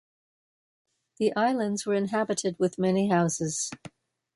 [1.19, 3.69] The islands were inhabited, with many houses.